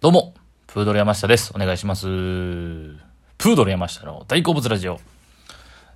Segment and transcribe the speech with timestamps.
[0.00, 0.32] どうも、
[0.68, 1.50] プードル山下です。
[1.56, 2.06] お願いします。
[2.06, 5.00] プードル山下の大好物ラジオ。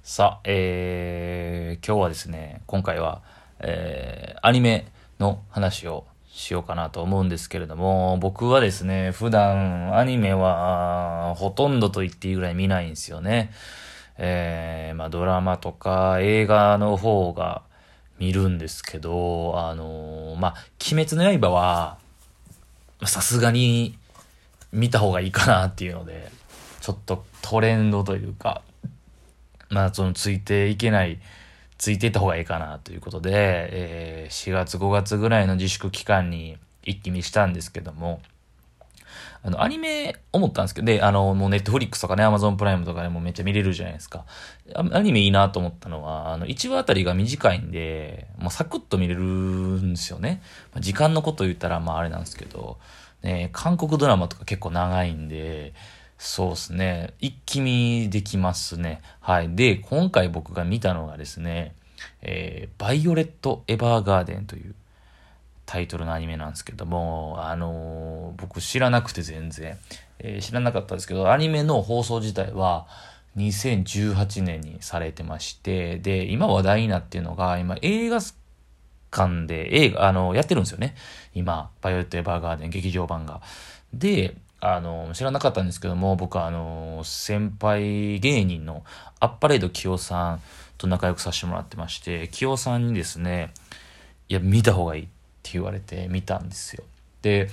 [0.03, 3.23] さあ、えー、今日はですね、今回は、
[3.61, 4.89] えー、アニメ
[5.21, 13.53] の話をしようかなと思うんですけれども、僕はですね、普段アニメはほとんどと言っていいぐらい見ないんですよね。
[14.19, 17.63] えー、まあドラマとか映画の方が
[18.19, 20.55] 見るんですけど、あのーまあ、
[20.93, 22.02] 鬼滅の刃は、
[23.07, 23.99] さすがに
[24.73, 26.31] 見た方がいいかなっていうので、
[26.81, 28.63] ちょっとトレンドというか、
[29.69, 31.19] まあそのついていけない、
[31.79, 38.21] ついていった方がいいかなということで、えー4月5月ぐらいの自粛期間に一気にしたんですけども、
[39.43, 44.25] あの、アニメ思ったんですけど、で、あの、もうネットフリックスとかね、アマゾンプライムとかでもめっちゃ見れるじゃないですか。
[44.75, 50.43] アニメいいなと思ったのは、あの、1話あたりが短いんで、もうサクッと見れるんですよね。
[50.73, 52.79] まあ時間のこと言ったら、まああれなんですけど、
[53.23, 55.75] ね、韓国ドラマとか結構長いんで、
[56.19, 57.15] そうですね。
[57.19, 59.03] 一気見できますね。
[59.21, 59.57] はい。
[59.57, 61.75] で、今回僕が見たのがですね、
[62.23, 64.75] えーバイオレット・エヴァーガーデンという
[65.67, 69.79] タイトルのアニメなんですけども、あのー僕知らなくて全然、
[70.19, 72.87] えー知らなかったですけど、アニメの放送自体は
[73.37, 78.19] 2018年にされてまして、で、今話題になってるのが、今映画
[79.11, 80.95] 館で映画、あの、やってるんですよね。
[81.35, 83.41] 今、バイオレット・エヴァーガーデン劇場版が。
[83.93, 88.85] で、あの、知らなかったんですけども、僕はあの、先輩芸人の
[89.21, 90.41] アッパレード清さん
[90.79, 93.53] と仲良くさせてもらってまして、清さんにですね、
[94.29, 95.09] いや、見た方がいい
[95.43, 96.85] って言われて見たんですよ。
[97.23, 97.51] で、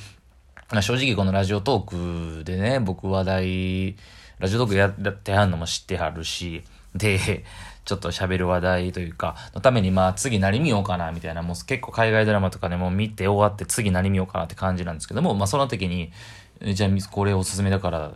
[0.82, 3.96] 正直このラジオトークでね、僕話題、
[4.38, 6.64] ラジオトークやってはんのも知ってはるし、
[6.96, 7.44] で、
[7.86, 16.12] ちょっと喋る話題というか、のためにまあ次何見ようかなみたいな、もう結構海外ドラマとかでも見て終わって次何見ようかなって感じなんですけども、まあその時に、
[16.62, 18.12] じゃあこれおすすめだから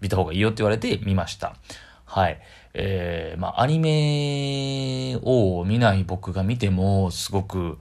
[0.00, 1.56] 見た方がいいよって言われて見ました。
[2.04, 2.40] はい。
[2.74, 7.78] えー、まあ、アニメを見ない僕が見ても、すごく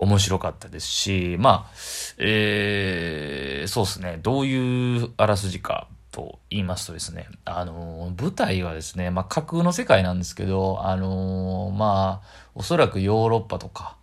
[0.00, 1.70] 面白かったですし、まあ、
[2.18, 13.96] えー、そうですね、どういうあらすじかと言いますとですね、あのー舞台はですね、まあ、架空の世界なんですけど、あのーまあ、おそらくヨーロッパとか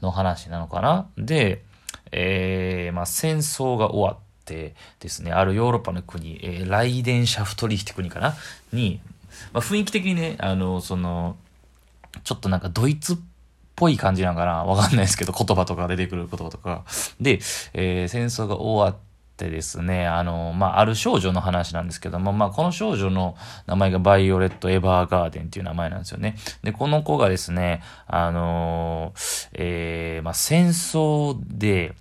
[0.00, 1.06] の話なのかな。
[1.18, 1.62] で、
[2.10, 8.34] えー、まあ、戦争が終わってですね、あるヨーロッパの国、えーライデンシャフトリヒって国かな？
[8.72, 9.00] に、
[9.52, 11.36] まあ、雰囲気的にね、あの、その、
[12.24, 13.16] ちょっとなんかドイツっ
[13.82, 16.84] ぽい感じなのかなわかんないですけど、言葉とか出てくる言葉とか。
[17.20, 17.40] で、
[17.74, 19.00] えー戦争が終わっ
[19.36, 23.34] てですね、あの、まあ、ある少女の話なんですけども、まあ、この少女の
[23.66, 26.36] 名前がバイオレット・エヴァーガーデンっていう名前なんですよね。
[26.62, 31.96] で、この子がですね、あのーえーまあ、戦争で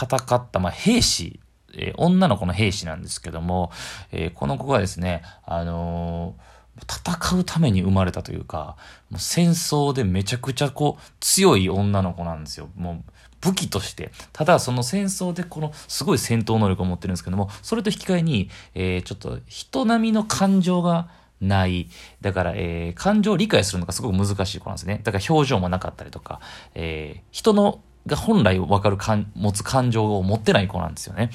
[0.00, 1.40] 戦った、まあ、兵士、
[1.74, 3.72] えー女の子の兵士なんですけども、
[4.12, 8.76] えこの子がですね、あのー戦うために生まれたというか、
[9.10, 12.68] もう戦争でめちゃくちゃこう強い女の子なんですよ。
[12.76, 14.12] もう武器として。
[14.32, 21.08] ただその戦争でこのすごい戦闘能力を持ってるんですけども、それと引き換えに、えーちょっと人並みの感情が
[21.40, 21.88] ない。
[22.20, 25.00] だから、えー感情を理解するのがすごく難しい子なんですね。
[25.02, 26.40] だから表情もなかったりとか、
[26.74, 31.30] えー人のが本来わかる感、持つ感情を持ってない子なんですよね。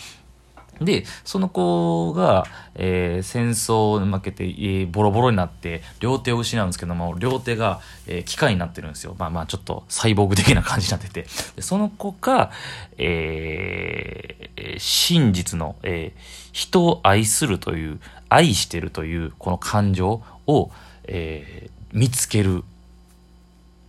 [0.81, 2.45] で、その子が、
[2.75, 9.15] えー戦争に負けて、えーボロボロになって、両手を失うんですけども、両手が、えー機械になってるんですよ。
[9.17, 11.27] まあまあ、ちょっとサイボーグ的な感じになってて。
[11.55, 12.51] でその子が、
[12.97, 17.99] えー真実の、えー人を愛するという、
[18.29, 20.71] 愛してるという、この感情を、
[21.05, 22.63] えー見つける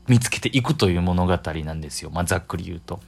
[0.06, 2.10] 見つけていくという物語なんですよ。
[2.10, 3.00] まあ、ざっくり言うと。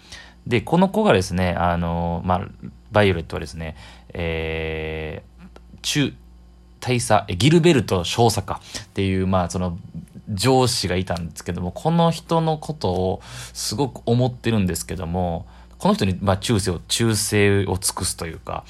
[0.46, 2.48] で、この子がですね、あの、まあ、
[2.92, 3.76] バイオレットはですね、
[4.12, 6.14] えー、中、
[6.80, 9.78] 大佐、ギルベルト少佐かっていう、まあ、その、
[10.32, 13.20] 上司がいたんですけども、この人のことを
[13.52, 15.46] すごく思ってるんですけども、
[15.78, 18.64] この人に、まあ、忠誠を、忠誠を尽くすというか、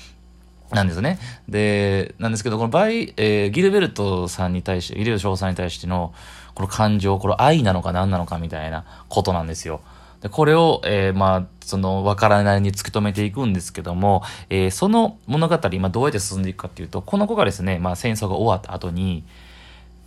[0.71, 1.19] なんですね。
[1.49, 6.15] で、なんですけど、このバイ、えーギルベルトさんに対して、ギルベルト少佐に対しての、
[6.55, 9.81] この感情、これ愛なのか何なのかみたいなことなんですよ。
[10.21, 19.25] で、これを、えーまあ、その、わからないに突き止めていくんですけども、えーその物語、まあ、どうやって進んでいくかっていうと、この子がですね、まあ、戦争が終わった後に、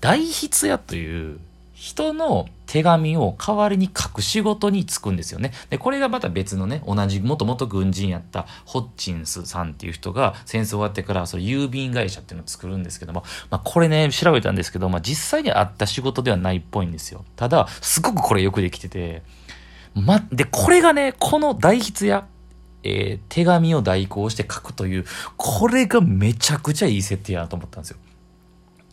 [0.02, 1.40] 大筆屋という
[1.74, 5.52] 人の手紙を代わりに書く仕事に就くんですよね。
[5.70, 17.26] で、これがまた別のね、同じ、もともと軍人やったホッチンスさんっていう人が戦争終わってからその郵便会社っていうのを作るんですけども、まあこれね、調べたんですけど、まあ実際にあった仕事ではないっぽいんですよ。
[17.36, 19.24] ただ、すごくこれよくできてて、
[19.96, 22.28] ま、で、これがね、この大筆屋
[22.84, 25.06] えー、手紙を代行して書くという、
[25.38, 27.98] これがめちゃくちゃいい設定やなと思ったんですよ。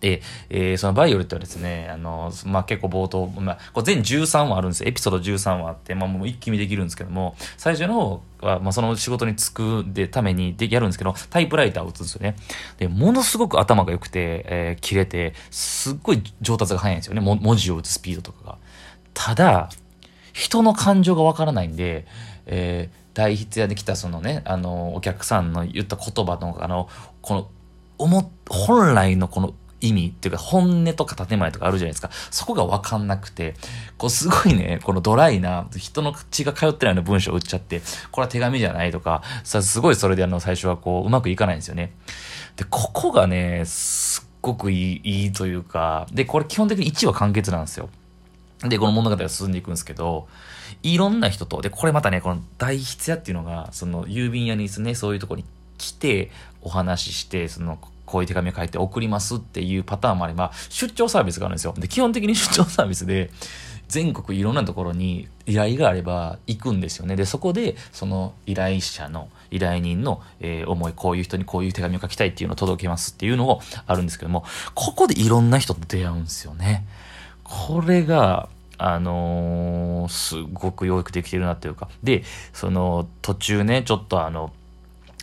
[0.00, 4.88] で、えー、そのバイオレットはですね、あの、まあ、結構冒頭、まあ、これ全13話あるんですよ。
[4.88, 12.36] エピソード13話あって、まあ、もう一気見できるんですけども、最初の方は、まあ、その仕事に就くでためにでやるんですけど、タイプライターを打つんですよね。
[12.78, 17.20] で、ものすごく頭が良くて、えー、切れて、すっごい上達が早いんですよね。
[17.20, 18.58] 文字を打つスピードとかが。
[19.12, 19.68] ただ、
[20.32, 22.06] 人の感情がわからないんで、
[22.46, 26.88] えー、大筆屋で来たそのね、あの、お客さんの言った言葉の、あの、
[27.22, 27.48] この、
[27.98, 32.10] 思、本来のこの意味っていうか本音とか建前とかあるじゃないですか。
[32.30, 33.54] そこがわかんなくて、
[33.98, 41.92] こうすごいね、このドライな人の血が通ってないような文章を打っちゃって、これは手紙じゃないとか、さすごいそれであの最初はこううまくいかないんですよね。
[42.56, 47.88] で、ここがね、すっごくいい、いいというか、で、これ基本的に1話完結なんですよ。
[48.64, 50.28] で、この物語が進んでいくんですけど、
[50.82, 55.44] いろんな人と、で、これまたね、この大筆屋っていうのが、その郵便屋にですね、そういうとこに
[55.78, 56.30] 来て、
[56.62, 61.74] お話しして、その、こういう手紙を書いて送りますっていうパターンもあれば、出張サービスがあるんですよ。
[61.78, 63.30] で、基本的に出張サービスで、
[63.88, 67.16] 全国いろんなところに依頼があれば行くんですよね。
[67.16, 76.86] で、そこで、その依頼者の、依頼人の、えー、思い、こういう人にこういう手紙を書きたいっていうのを届けますっていうのをあるんですけども、ここでいろんな人と出会うんですよね。
[77.50, 78.48] これが、
[78.78, 81.88] あのー、すごくよくできてるなっていうか。
[82.02, 84.52] で、その途中ね、ちょっとあの、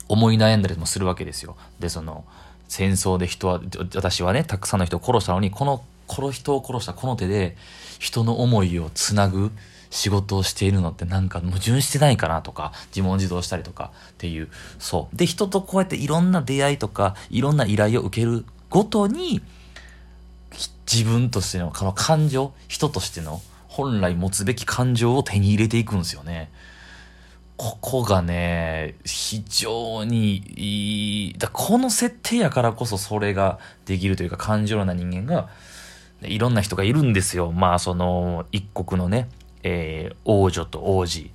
[0.10, 1.56] 思い悩んだりもするわけですよ。
[1.80, 2.26] で、その、
[2.68, 3.62] 戦争で人は、
[3.96, 7.56] 私はね、たくさんの人を殺したのに、この、この人を殺したこの手で、
[7.98, 9.52] 人の思いをつなぐ
[9.90, 14.50] 仕事をしているのってなんか矛盾してないかなとか、自問自答したりとかっていう、
[14.80, 15.16] そう。
[15.16, 19.42] で、人とこうやっていろんな出会いとか、いろんな依頼を受けるごとに、
[20.92, 26.52] 自分としての、感情、人としての本来持つべき感情を手に入れていくんですよね。
[27.58, 31.34] ここがね、非常にいい。
[31.38, 35.50] だこの設定やからこそそれができるというか感情な人間が、
[36.22, 37.52] いろんな人がいるんですよ。
[37.52, 39.28] まあ、その、一国のね、
[39.64, 41.32] えー、王女と王子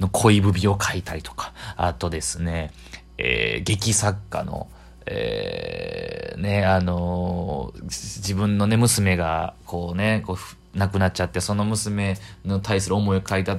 [0.00, 2.72] の恋文を書いたりとか、あとですね、
[3.18, 4.68] えー、劇作家の、
[5.10, 13.56] え、ね、あの、自分のね、娘が、こうね、こう、亡くなっちゃって、その娘の対する思いを書いた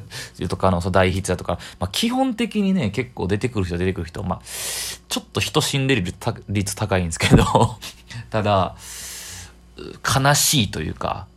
[0.47, 4.41] とかの、その大筆だとか、まあ、基本的にね、結構出てくる人出てくる人、まあ、
[5.07, 6.03] ちょっと人死んでる
[6.47, 7.43] 率高いんですけど
[8.29, 8.75] ただ、
[10.03, 11.27] 悲しいというか、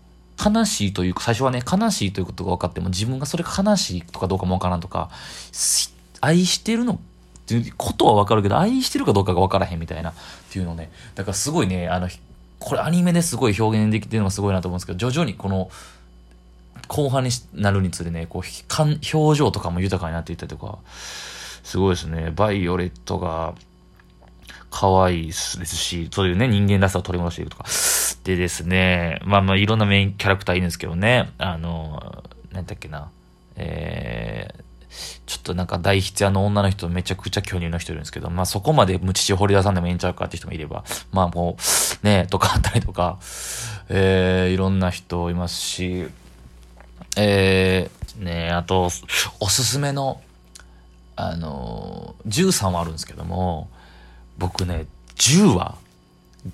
[0.44, 5.10] 悲しいというか、最初はね、悲しいということが分かっても、自分がそれが悲しいとかどうかも分からんとか、
[6.20, 7.00] 愛してるの
[7.60, 10.14] っていうことは分かるけど、愛してるかどうかが分からへんみたいな、っ
[10.50, 12.08] ていうのね、だからすごいね、あの、
[12.58, 15.70] これアニメですごい表現できてるのがすごいなと思うんですけど、徐々にこの、
[16.88, 18.82] 後半になるにつれね、こう、
[19.14, 20.78] 表情とかも豊かになっていったりとか、
[21.62, 22.32] すごいですね。
[22.34, 23.54] バイオレットが、
[24.72, 27.64] 可愛いですし、そういうね、人間らしさを取り戻していくとか。
[28.24, 33.10] でですね、まあまあいろんなメインキャラクターいるんですけどね、あの、なんだっけな、
[33.56, 34.62] えー、
[35.26, 41.56] ちょっとなんか大筆屋の女の人めちゃくちゃ巨乳の人いるんですけど、まあそこまで無知掘り出さんでもいいんちゃうかって人もいれば、まあも
[42.02, 43.18] う、ねえ、とかあったりとか、
[43.88, 46.06] えー、いろんな人いますし、
[47.16, 48.90] えー、ね、あと、
[49.40, 50.20] おすすめの、
[51.14, 53.68] あの13話あるんですけども、
[54.38, 54.86] 僕ね、
[55.16, 55.76] 10話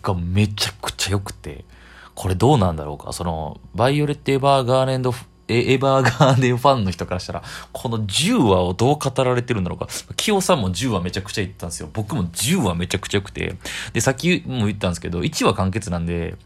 [0.03, 1.65] がめちゃくちゃ良くて、
[2.15, 3.13] これどうなんだろうか。
[3.13, 5.15] その、バイオレット・エヴァーガーレンド
[5.49, 9.89] エエバーガーデンファンの人からしたら、この10話をどう語られてるんだろうか。
[10.17, 11.89] キヨさんも10話めちゃくちゃ言ったんですよ。
[11.93, 13.57] 僕も10話めちゃくちゃ良くて。
[13.93, 16.37] で、さっきも言ったんですけど、1話完結なんで、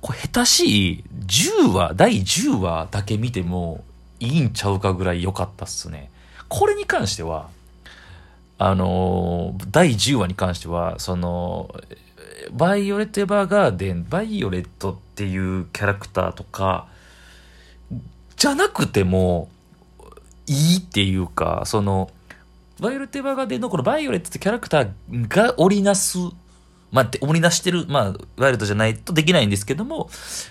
[0.00, 3.84] これ下手しい10話、第10話だけ見ても
[4.20, 6.10] いいんちゃうかぐらい良かったっすね。
[6.48, 7.48] これに関しては、
[8.58, 11.74] あのー、第10話に関しては、その、
[12.52, 16.86] バイオレット・エヴァーガーデン、バイオレットっていうキャラクターとか、
[18.42, 19.48] じゃなくても、
[20.48, 22.10] いいっていうか、その、
[22.80, 26.18] バイオレット・エヴァーガーデンのこのバイオレットってキャラクターが織りなす、
[26.90, 30.10] まあ、織りなしてる、まあ、バイオレットじゃないとできないんですけども、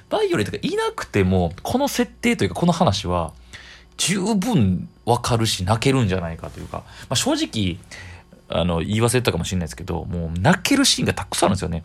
[0.09, 3.33] バイオレットがいなくても、この設定というか、この話は、
[3.97, 7.77] 十分わかるし、泣けるんじゃないかというか、まあ、正直、
[8.47, 11.83] あの、言い忘れたかもしれないですけど、もう泣けるシーンがたくさんあるんですよね。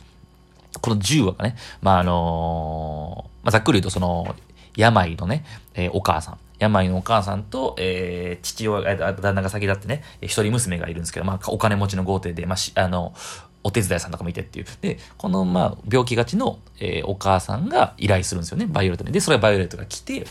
[0.80, 4.36] この10話がね、まあ、あのー、まあ、ざっくり言うと、その、
[4.76, 6.38] 病のね、えー、お母さん。
[6.59, 13.14] 病のお母さんと、えー、父親が、旦那が先立ってね、一人娘がいるんですけど、まあ、お金持ちの豪邸で、まあ、し、あの、
[13.62, 14.66] お手伝いさんとかもいてっていう。
[14.80, 19.12] で、この、まあ、病気がちの、えー、お母さんが依頼するんですよね、バイオレットに。
[19.12, 20.26] で、それはバイオレットが来て、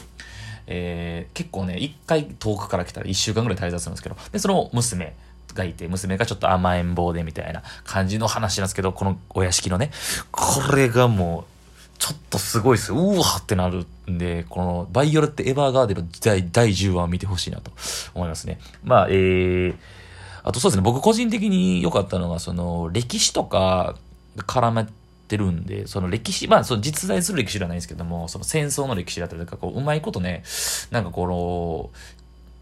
[0.68, 5.16] えー、結構ね、一回遠くから来たら一週間ぐらい滞在するんですけど、で、その娘
[5.54, 9.92] がいて、娘がちょっと甘えん坊でみたいな感じの話なんですけど、このお屋敷のね、
[10.32, 11.55] これがもう、
[11.98, 12.94] ちょっとすごいです。
[12.94, 17.72] うわってなるんで、この、バイオレット・エヴァーガーデンの第第10話を見てほしいなと
[18.14, 18.60] 思いますね。
[18.84, 19.76] まあ、えー、
[20.44, 23.96] あとそうですね、僕個人的に良かったのが、その、歴史とか
[24.38, 24.88] 絡め
[25.28, 30.44] てるんで、その歴史、まあ、その実在する歴史ではないんですけども、その戦争の歴史だったりとか、こう、うまいことね、
[30.92, 31.90] なんかこの、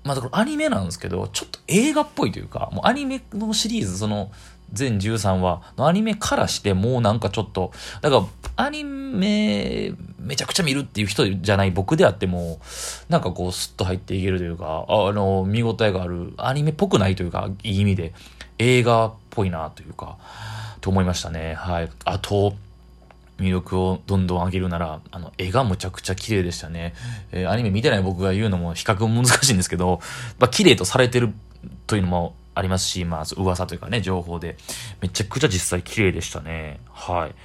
[0.04, 4.32] まあ、だからアニメなんですけど、ちょっと映画っぽいというか、もうアニメのシリーズ、その、
[4.74, 12.60] 全13話のアニメからしてもうなんかちょっと、だからアニメめちゃくちゃ見るっていう人じゃない僕であっても、
[13.08, 18.14] なんかこうスッと入っていけるというか、あの、見応えがある、アニメっぽくないというか、いい意味で
[18.58, 20.18] 映画っぽいなというか、
[20.82, 21.54] と思いましたね。
[21.54, 21.90] はい。
[22.06, 22.56] あと、
[23.40, 26.94] 魅力をどんどん上げるなら、あの、絵がむちゃくちゃ綺麗でしたね。
[27.32, 30.00] えー、アニメ見てない僕が言うのも比較難しいんですけど、
[30.40, 31.34] まあ、綺麗とされてる
[31.88, 34.58] というのもありますし、まあ、噂というかね、情報で。
[35.02, 36.80] めちゃくちゃ実際綺麗でしたね。
[36.92, 37.36] はい。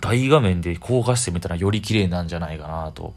[0.00, 3.14] 大画面で高画質で見たらより綺麗なんじゃないかなと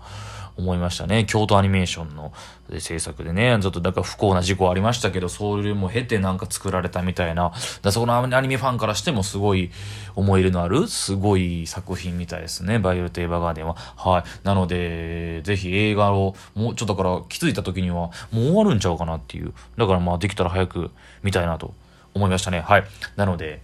[0.58, 1.26] 思いましたね。
[1.26, 2.34] 京都アニメーションの
[2.80, 9.72] 制作でね、ちょっとなんか不幸な事故ありましたけど、それも経てなんか作られたみたいな、だそこのアニメファンからしてもすごい
[10.16, 12.80] 思い入れのある、すごい作品みたいですね。
[12.80, 13.76] バイオレット・エヴァーガーデンは。
[13.76, 14.24] はい。
[14.44, 19.54] なので、ぜひ映画を、もうちょっとだから気づいた時には、もう終わるんちゃうかなっていう。
[19.78, 20.92] だからまあできたら早く
[21.24, 21.74] 見たいなと
[22.14, 22.62] 思いましたね。
[22.62, 22.84] はい。
[23.16, 23.62] なので、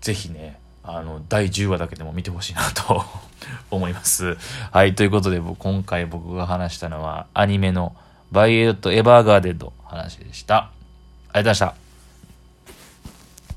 [0.00, 0.58] ぜひね、
[0.90, 3.04] あの、第10話だけでも見てほしいなと
[3.70, 4.38] 思います。
[4.72, 7.94] はい、ということで、今回僕が話したのは、アニメの
[8.32, 10.56] バイエット・エヴァーガーデンの話でした。
[10.56, 11.87] ありがとうございました。